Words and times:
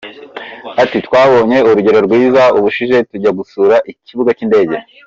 Ati 0.83 0.97
“Twabonye 1.07 1.57
urugero 1.69 1.99
rwiza 2.07 2.43
ubushize 2.57 2.95
tujya 3.09 3.31
gusura 3.39 3.75
ikibuga 3.91 4.31
cy’indege. 4.37 4.75